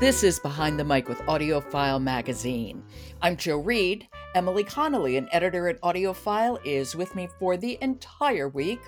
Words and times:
This 0.00 0.24
is 0.24 0.38
Behind 0.38 0.78
the 0.78 0.84
Mic 0.84 1.10
with 1.10 1.18
AudioFile 1.26 2.02
Magazine. 2.02 2.82
I'm 3.20 3.36
Jo 3.36 3.58
Reed. 3.58 4.08
Emily 4.34 4.64
Connolly, 4.64 5.18
an 5.18 5.28
editor 5.30 5.68
at 5.68 5.78
AudioFile, 5.82 6.58
is 6.64 6.96
with 6.96 7.14
me 7.14 7.28
for 7.38 7.58
the 7.58 7.76
entire 7.82 8.48
week. 8.48 8.80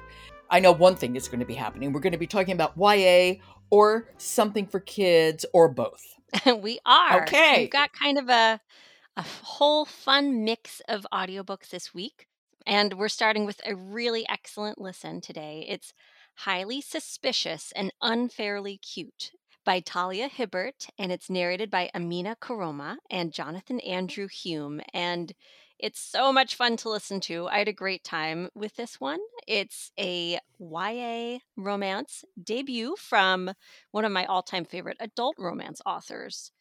I 0.49 0.59
know 0.59 0.73
one 0.73 0.97
thing 0.97 1.15
is 1.15 1.29
going 1.29 1.41
to 1.41 1.45
be 1.45 1.53
happening. 1.53 1.93
We're 1.93 2.01
going 2.01 2.13
to 2.13 2.19
be 2.19 2.27
talking 2.27 2.55
about 2.55 2.79
YA 2.79 3.35
or 3.69 4.09
something 4.17 4.67
for 4.67 4.81
kids 4.81 5.45
or 5.53 5.69
both. 5.69 6.03
we 6.63 6.79
are. 6.87 7.25
Okay. 7.25 7.65
We've 7.65 7.71
got 7.71 7.93
kind 7.93 8.17
of 8.17 8.31
a 8.31 8.59
a 9.19 9.23
whole 9.23 9.85
fun 9.85 10.45
mix 10.45 10.81
of 10.89 11.07
audiobooks 11.13 11.69
this 11.69 11.93
week. 11.93 12.27
And 12.67 12.95
we're 12.95 13.09
starting 13.09 13.45
with 13.45 13.61
a 13.67 13.75
really 13.75 14.27
excellent 14.31 14.81
listen 14.81 15.21
today. 15.21 15.67
It's 15.69 15.93
Highly 16.37 16.81
Suspicious 16.81 17.71
and 17.77 17.93
Unfairly 18.01 18.79
Cute 18.79 19.33
by 19.65 19.81
Talia 19.81 20.29
Hibbert, 20.29 20.89
and 20.99 21.13
it's 21.13 21.31
narrated 21.31 21.71
by 21.71 21.91
Amina 21.95 22.37
Koroma 22.41 22.97
and 23.11 23.33
Jonathan 23.33 23.79
mm-hmm. 23.79 23.93
Andrew 23.93 24.29
Hume. 24.29 24.81
And 24.93 25.33
it's 25.79 26.01
so 26.01 26.33
much 26.33 26.55
fun 26.55 26.77
to 26.79 26.89
listen 26.89 27.21
to. 27.21 27.49
I 27.49 27.59
had 27.59 27.69
a 27.69 27.73
great 27.73 28.05
time 28.05 28.51
with 28.55 28.77
this 28.77 29.01
one. 29.01 29.19
It's 29.49 29.91
a 29.99 30.39
YA 30.59 31.39
romance 31.57 32.25
debut 32.43 32.95
from 32.97 33.53
one 33.91 34.05
of 34.05 34.13
my 34.13 34.25
all 34.27 34.43
time 34.43 34.65
favorite 34.65 34.97
adult 35.01 35.35
romance 35.39 35.81
authors. 35.85 36.53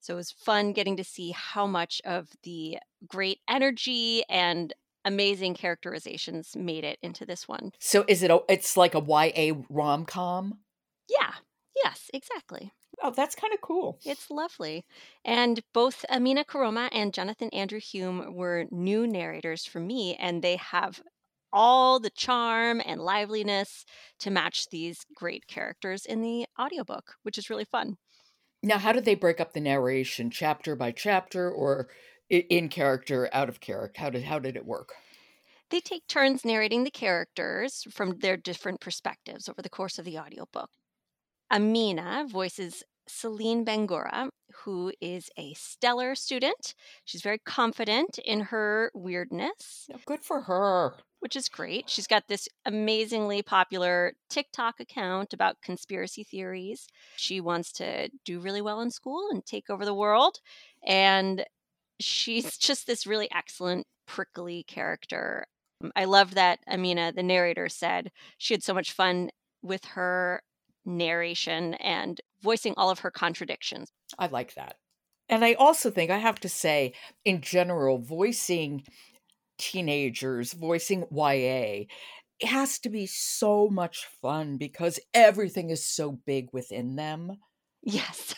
So 0.00 0.14
it 0.14 0.16
was 0.16 0.30
fun 0.30 0.72
getting 0.72 0.96
to 0.96 1.04
see 1.04 1.32
how 1.32 1.66
much 1.66 2.00
of 2.06 2.28
the 2.42 2.78
great 3.06 3.40
energy 3.48 4.22
and 4.30 4.72
amazing 5.04 5.54
characterizations 5.54 6.56
made 6.56 6.84
it 6.84 6.98
into 7.02 7.26
this 7.26 7.46
one. 7.46 7.72
So 7.78 8.04
is 8.08 8.22
it 8.22 8.30
a, 8.30 8.40
it's 8.48 8.78
like 8.78 8.94
a 8.94 9.00
YA 9.00 9.54
rom-com? 9.68 10.58
Yeah. 11.08 11.32
Yes, 11.82 12.10
exactly. 12.14 12.72
Oh, 13.02 13.10
that's 13.10 13.34
kind 13.34 13.52
of 13.52 13.60
cool. 13.60 14.00
It's 14.04 14.30
lovely. 14.30 14.84
And 15.24 15.60
both 15.72 16.04
Amina 16.10 16.44
Koroma 16.44 16.88
and 16.92 17.14
Jonathan 17.14 17.48
Andrew 17.50 17.80
Hume 17.80 18.34
were 18.34 18.66
new 18.70 19.06
narrators 19.06 19.64
for 19.66 19.80
me, 19.80 20.16
and 20.16 20.42
they 20.42 20.56
have 20.56 21.02
all 21.52 21.98
the 21.98 22.10
charm 22.10 22.80
and 22.84 23.00
liveliness 23.00 23.84
to 24.20 24.30
match 24.30 24.68
these 24.68 25.04
great 25.14 25.46
characters 25.46 26.04
in 26.06 26.20
the 26.22 26.46
audiobook, 26.58 27.16
which 27.22 27.36
is 27.38 27.50
really 27.50 27.64
fun. 27.64 27.96
Now, 28.62 28.78
how 28.78 28.92
did 28.92 29.04
they 29.04 29.14
break 29.14 29.38
up 29.40 29.52
the 29.52 29.60
narration, 29.60 30.30
chapter 30.30 30.74
by 30.74 30.92
chapter, 30.92 31.50
or 31.50 31.88
in 32.30 32.68
character, 32.70 33.28
out 33.34 33.48
of 33.50 33.60
character? 33.60 34.00
How 34.00 34.08
did 34.10 34.24
how 34.24 34.38
did 34.38 34.56
it 34.56 34.64
work? 34.66 34.94
They 35.70 35.80
take 35.80 36.06
turns 36.06 36.44
narrating 36.44 36.84
the 36.84 36.90
characters 36.90 37.84
from 37.90 38.18
their 38.18 38.36
different 38.36 38.78
perspectives 38.82 39.48
over 39.48 39.62
the 39.62 39.70
course 39.70 39.98
of 39.98 40.04
the 40.04 40.18
audiobook. 40.18 40.70
Amina 41.50 42.26
voices 42.28 42.82
Celine 43.08 43.64
Bangura, 43.64 44.28
who 44.64 44.92
is 45.00 45.30
a 45.36 45.52
stellar 45.54 46.14
student. 46.14 46.74
She's 47.04 47.22
very 47.22 47.38
confident 47.38 48.18
in 48.18 48.40
her 48.40 48.90
weirdness, 48.94 49.88
Good 50.06 50.22
for 50.24 50.42
her. 50.42 50.94
which 51.18 51.34
is 51.34 51.48
great. 51.48 51.90
She's 51.90 52.06
got 52.06 52.28
this 52.28 52.48
amazingly 52.64 53.42
popular 53.42 54.12
TikTok 54.28 54.78
account 54.78 55.32
about 55.32 55.60
conspiracy 55.60 56.22
theories. 56.22 56.86
She 57.16 57.40
wants 57.40 57.72
to 57.72 58.10
do 58.24 58.38
really 58.38 58.62
well 58.62 58.80
in 58.80 58.90
school 58.90 59.28
and 59.32 59.44
take 59.44 59.70
over 59.70 59.84
the 59.84 59.94
world. 59.94 60.38
And 60.86 61.44
she's 61.98 62.56
just 62.58 62.86
this 62.86 63.06
really 63.06 63.28
excellent, 63.32 63.86
prickly 64.06 64.62
character. 64.68 65.46
I 65.96 66.04
love 66.04 66.34
that 66.34 66.60
Amina, 66.70 67.12
the 67.12 67.22
narrator, 67.22 67.68
said 67.68 68.12
she 68.38 68.54
had 68.54 68.62
so 68.62 68.74
much 68.74 68.92
fun 68.92 69.30
with 69.62 69.84
her 69.86 70.42
narration 70.84 71.74
and 71.74 72.20
voicing 72.42 72.74
all 72.76 72.90
of 72.90 73.00
her 73.00 73.10
contradictions. 73.10 73.90
I 74.18 74.26
like 74.26 74.54
that. 74.54 74.76
And 75.28 75.44
I 75.44 75.54
also 75.54 75.90
think 75.90 76.10
I 76.10 76.18
have 76.18 76.40
to 76.40 76.48
say, 76.48 76.92
in 77.24 77.40
general, 77.40 77.98
voicing 77.98 78.82
teenagers, 79.58 80.52
voicing 80.52 81.04
YA, 81.12 81.84
it 82.40 82.46
has 82.46 82.78
to 82.80 82.88
be 82.88 83.06
so 83.06 83.68
much 83.68 84.06
fun 84.20 84.56
because 84.56 84.98
everything 85.14 85.70
is 85.70 85.86
so 85.86 86.12
big 86.12 86.48
within 86.52 86.96
them. 86.96 87.36
Yes. 87.82 88.34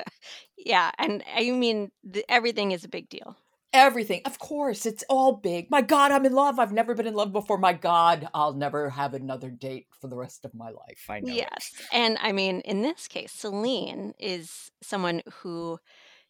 yeah. 0.56 0.90
And 0.98 1.22
uh, 1.22 1.40
I 1.40 1.50
mean, 1.50 1.90
the, 2.04 2.24
everything 2.30 2.72
is 2.72 2.84
a 2.84 2.88
big 2.88 3.08
deal. 3.08 3.36
Everything, 3.72 4.22
of 4.24 4.38
course, 4.40 4.84
it's 4.84 5.04
all 5.08 5.32
big. 5.32 5.70
My 5.70 5.80
God, 5.80 6.10
I'm 6.10 6.26
in 6.26 6.32
love. 6.32 6.58
I've 6.58 6.72
never 6.72 6.94
been 6.94 7.06
in 7.06 7.14
love 7.14 7.32
before. 7.32 7.56
My 7.56 7.72
God, 7.72 8.28
I'll 8.34 8.52
never 8.52 8.90
have 8.90 9.14
another 9.14 9.48
date 9.48 9.86
for 10.00 10.08
the 10.08 10.16
rest 10.16 10.44
of 10.44 10.54
my 10.54 10.70
life. 10.70 11.06
I 11.08 11.20
know. 11.20 11.32
it. 11.32 11.36
Yes. 11.36 11.72
And 11.92 12.18
I 12.20 12.32
mean, 12.32 12.60
in 12.60 12.82
this 12.82 13.06
case, 13.06 13.32
Celine 13.32 14.12
is 14.18 14.72
someone 14.82 15.22
who 15.34 15.78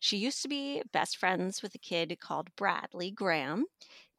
she 0.01 0.19
used 0.19 0.43
to 0.43 0.49
be 0.49 0.83
best 0.93 1.17
friends 1.17 1.63
with 1.63 1.75
a 1.75 1.79
kid 1.79 2.19
called 2.21 2.55
Bradley 2.57 3.11
Graham. 3.11 3.65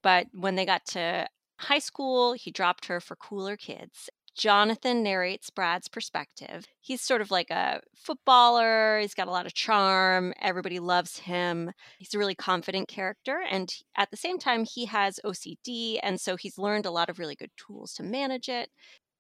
But 0.02 0.28
when 0.34 0.56
they 0.56 0.66
got 0.66 0.86
to 0.88 1.28
high 1.60 1.80
school, 1.80 2.34
he 2.34 2.50
dropped 2.50 2.86
her 2.86 3.00
for 3.00 3.16
cooler 3.16 3.56
kids. 3.56 4.10
Jonathan 4.36 5.04
narrates 5.04 5.50
Brad's 5.50 5.88
perspective. 5.88 6.66
He's 6.80 7.02
sort 7.02 7.22
of 7.22 7.32
like 7.32 7.50
a 7.50 7.82
footballer. 7.96 9.00
He's 9.00 9.14
got 9.14 9.28
a 9.28 9.32
lot 9.32 9.46
of 9.46 9.54
charm. 9.54 10.34
Everybody 10.42 10.80
loves 10.80 11.20
him. 11.20 11.72
He's 11.98 12.14
a 12.14 12.18
really 12.18 12.36
confident 12.36 12.88
character. 12.88 13.42
And 13.50 13.74
at 13.98 14.10
the 14.10 14.18
same 14.18 14.40
time, 14.40 14.66
he 14.66 14.86
has 14.86 15.20
OCD. 15.26 16.00
And 16.02 16.20
so 16.20 16.38
he's 16.38 16.58
learned 16.58 16.86
a 16.86 16.92
lot 16.92 17.10
of 17.10 17.20
really 17.20 17.36
good 17.36 17.52
tools 17.58 17.94
to 17.96 18.04
manage 18.04 18.48
it. 18.48 18.70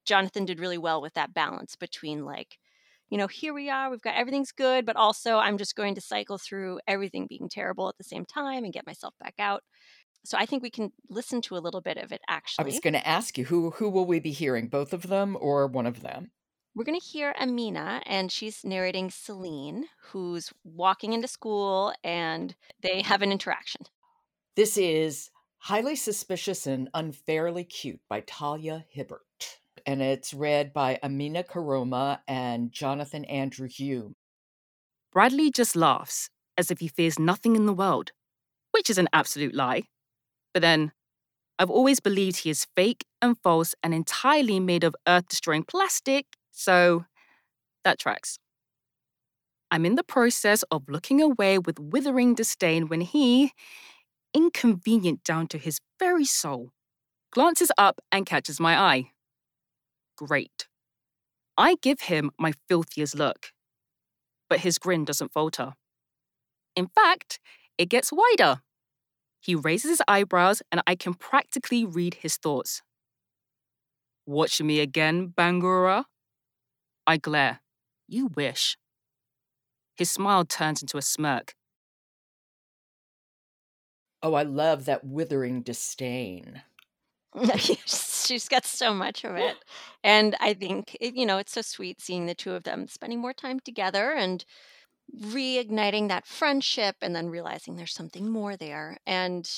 Jonathan 0.05 0.45
did 0.45 0.59
really 0.59 0.77
well 0.77 1.01
with 1.01 1.13
that 1.13 1.33
balance 1.33 1.75
between 1.75 2.25
like, 2.25 2.57
you 3.09 3.17
know, 3.17 3.27
here 3.27 3.53
we 3.53 3.69
are, 3.69 3.91
we've 3.91 4.01
got 4.01 4.15
everything's 4.15 4.53
good, 4.53 4.85
but 4.85 4.95
also 4.95 5.37
I'm 5.37 5.57
just 5.57 5.75
going 5.75 5.95
to 5.95 6.01
cycle 6.01 6.37
through 6.37 6.79
everything 6.87 7.27
being 7.27 7.49
terrible 7.49 7.89
at 7.89 7.97
the 7.97 8.05
same 8.05 8.25
time 8.25 8.63
and 8.63 8.73
get 8.73 8.87
myself 8.87 9.13
back 9.19 9.35
out. 9.37 9.63
So 10.23 10.37
I 10.37 10.45
think 10.45 10.61
we 10.61 10.69
can 10.69 10.91
listen 11.09 11.41
to 11.43 11.57
a 11.57 11.59
little 11.59 11.81
bit 11.81 11.97
of 11.97 12.11
it 12.11 12.21
actually. 12.27 12.63
I 12.63 12.65
was 12.65 12.79
going 12.79 12.93
to 12.93 13.07
ask 13.07 13.37
you 13.37 13.45
who 13.45 13.71
who 13.71 13.89
will 13.89 14.05
we 14.05 14.19
be 14.19 14.31
hearing? 14.31 14.67
Both 14.67 14.93
of 14.93 15.07
them 15.07 15.37
or 15.39 15.67
one 15.67 15.87
of 15.87 16.01
them? 16.01 16.31
We're 16.73 16.85
going 16.85 16.99
to 16.99 17.05
hear 17.05 17.35
Amina, 17.37 18.01
and 18.05 18.31
she's 18.31 18.63
narrating 18.63 19.09
Celine, 19.09 19.87
who's 20.11 20.53
walking 20.63 21.11
into 21.11 21.27
school 21.27 21.93
and 22.01 22.55
they 22.81 23.01
have 23.01 23.21
an 23.21 23.31
interaction. 23.31 23.81
This 24.55 24.77
is 24.77 25.29
Highly 25.57 25.95
Suspicious 25.95 26.67
and 26.67 26.89
Unfairly 26.93 27.65
Cute 27.65 27.99
by 28.09 28.21
Talia 28.21 28.85
Hibbert. 28.89 29.59
And 29.85 30.01
it's 30.01 30.33
read 30.33 30.71
by 30.71 30.99
Amina 31.03 31.43
Koroma 31.43 32.19
and 32.27 32.71
Jonathan 32.71 33.25
Andrew 33.25 33.67
Hume. 33.67 34.15
Bradley 35.11 35.51
just 35.51 35.75
laughs 35.75 36.29
as 36.57 36.71
if 36.71 36.79
he 36.79 36.87
fears 36.87 37.19
nothing 37.19 37.55
in 37.55 37.65
the 37.65 37.73
world, 37.73 38.11
which 38.71 38.89
is 38.89 38.97
an 38.97 39.09
absolute 39.11 39.53
lie. 39.53 39.83
But 40.53 40.61
then, 40.61 40.91
I've 41.59 41.69
always 41.69 41.99
believed 41.99 42.39
he 42.39 42.49
is 42.49 42.67
fake 42.75 43.05
and 43.21 43.37
false 43.43 43.75
and 43.83 43.93
entirely 43.93 44.59
made 44.59 44.83
of 44.83 44.95
earth 45.07 45.27
destroying 45.29 45.63
plastic, 45.63 46.25
so 46.51 47.05
that 47.83 47.99
tracks. 47.99 48.39
I'm 49.71 49.85
in 49.85 49.95
the 49.95 50.03
process 50.03 50.63
of 50.71 50.89
looking 50.89 51.21
away 51.21 51.57
with 51.57 51.79
withering 51.79 52.35
disdain 52.35 52.87
when 52.87 53.01
he, 53.01 53.53
inconvenient 54.33 55.23
down 55.23 55.47
to 55.49 55.57
his 55.57 55.79
very 55.99 56.25
soul, 56.25 56.71
glances 57.31 57.71
up 57.77 58.01
and 58.11 58.25
catches 58.25 58.59
my 58.59 58.77
eye. 58.79 59.11
great. 60.15 60.67
I 61.57 61.75
give 61.81 62.01
him 62.01 62.31
my 62.39 62.53
filthiest 62.67 63.15
look. 63.15 63.51
But 64.49 64.59
his 64.59 64.77
grin 64.77 65.05
doesn't 65.05 65.31
falter. 65.33 65.73
In 66.75 66.87
fact, 66.87 67.39
it 67.77 67.89
gets 67.89 68.11
wider. 68.11 68.61
He 69.41 69.55
raises 69.55 69.89
his 69.89 70.01
eyebrows, 70.07 70.61
and 70.71 70.81
I 70.85 70.95
can 70.95 71.15
practically 71.15 71.83
read 71.83 72.13
his 72.15 72.37
thoughts. 72.37 72.81
Watch 74.25 74.61
me 74.61 74.79
again, 74.79 75.29
Bangura? 75.29 76.05
I 77.07 77.17
glare. 77.17 77.61
You 78.07 78.27
wish. 78.27 78.77
His 79.95 80.11
smile 80.11 80.45
turns 80.45 80.81
into 80.81 80.97
a 80.97 81.01
smirk. 81.01 81.55
Oh, 84.23 84.35
I 84.35 84.43
love 84.43 84.85
that 84.85 85.03
withering 85.03 85.63
disdain. 85.63 86.61
She's 87.57 88.47
got 88.47 88.65
so 88.65 88.93
much 88.93 89.23
of 89.23 89.35
it. 89.35 89.57
And 90.03 90.35
I 90.39 90.53
think, 90.53 90.95
eh, 91.01 91.11
you 91.13 91.25
know, 91.25 91.37
it's 91.37 91.53
so 91.53 91.61
sweet 91.61 92.01
seeing 92.01 92.25
the 92.25 92.35
two 92.35 92.53
of 92.53 92.63
them 92.63 92.87
spending 92.87 93.19
more 93.19 93.33
time 93.33 93.59
together 93.59 94.11
and 94.11 94.45
reigniting 95.19 96.07
that 96.07 96.25
friendship 96.27 96.95
and 97.01 97.15
then 97.15 97.29
realizing 97.29 97.75
there's 97.75 97.93
something 97.93 98.29
more 98.29 98.55
there. 98.55 98.97
And 99.05 99.49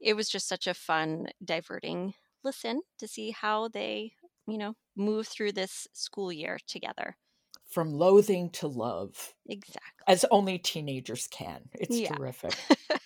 it 0.00 0.14
was 0.14 0.28
just 0.28 0.48
such 0.48 0.66
a 0.66 0.74
fun, 0.74 1.28
diverting 1.44 2.14
listen 2.44 2.82
to 2.98 3.06
see 3.06 3.30
how 3.30 3.68
they, 3.68 4.12
you 4.46 4.58
know, 4.58 4.74
move 4.96 5.28
through 5.28 5.52
this 5.52 5.86
school 5.92 6.32
year 6.32 6.58
together. 6.66 7.16
From 7.70 7.92
loathing 7.92 8.50
to 8.50 8.66
love. 8.68 9.34
Exactly. 9.48 9.80
As 10.06 10.24
only 10.30 10.58
teenagers 10.58 11.26
can. 11.28 11.68
It's 11.74 11.96
Yeah. 11.96 12.14
terrific. 12.14 12.54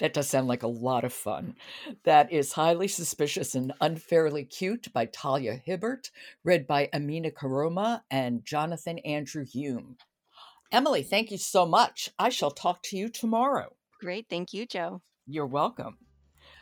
That 0.00 0.12
does 0.12 0.28
sound 0.28 0.48
like 0.48 0.62
a 0.62 0.68
lot 0.68 1.04
of 1.04 1.12
fun. 1.14 1.54
That 2.04 2.30
is 2.30 2.52
Highly 2.52 2.88
Suspicious 2.88 3.54
and 3.54 3.72
Unfairly 3.80 4.44
Cute 4.44 4.92
by 4.92 5.06
Talia 5.06 5.54
Hibbert, 5.54 6.10
read 6.44 6.66
by 6.66 6.90
Amina 6.92 7.30
Koroma 7.30 8.02
and 8.10 8.44
Jonathan 8.44 8.98
Andrew 8.98 9.46
Hume. 9.46 9.96
Emily, 10.72 11.02
thank 11.02 11.30
you 11.30 11.36
so 11.36 11.66
much. 11.66 12.08
I 12.18 12.30
shall 12.30 12.50
talk 12.50 12.82
to 12.84 12.96
you 12.96 13.10
tomorrow. 13.10 13.76
Great. 14.00 14.26
Thank 14.30 14.54
you, 14.54 14.64
Jo. 14.64 15.02
You're 15.26 15.46
welcome. 15.46 15.98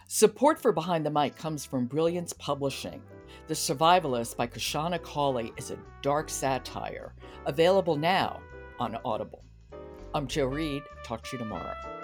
Support 0.08 0.60
for 0.60 0.72
Behind 0.72 1.06
the 1.06 1.10
Mic 1.10 1.36
comes 1.36 1.64
from 1.64 1.86
Brilliance 1.86 2.32
Publishing. 2.32 3.00
The 3.46 3.54
Survivalist 3.54 4.36
by 4.36 4.48
Kashana 4.48 5.00
Cauley 5.00 5.52
is 5.56 5.70
a 5.70 5.78
dark 6.02 6.28
satire, 6.28 7.14
available 7.46 7.94
now 7.94 8.40
on 8.80 8.98
Audible. 9.04 9.44
I'm 10.12 10.26
Jo 10.26 10.46
Reed. 10.46 10.82
Talk 11.04 11.22
to 11.22 11.36
you 11.36 11.38
tomorrow. 11.38 11.99